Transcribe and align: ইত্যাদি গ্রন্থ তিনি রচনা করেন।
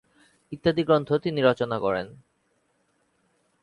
ইত্যাদি 0.51 0.83
গ্রন্থ 0.83 1.09
তিনি 1.15 1.39
রচনা 1.41 1.77
করেন। 1.79 2.07